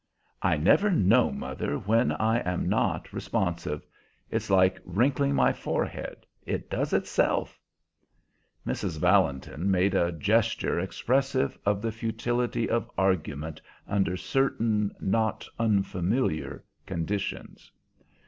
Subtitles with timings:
[0.41, 3.85] "I never know, mother, when I am not responsive.
[4.31, 7.59] It's like wrinkling my forehead; it does itself."
[8.65, 8.97] Mrs.
[8.97, 17.71] Valentin made a gesture expressive of the futility of argument under certain not unfamiliar conditions.